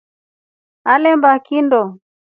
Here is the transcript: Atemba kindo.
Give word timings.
Atemba 0.91 1.31
kindo. 1.45 1.81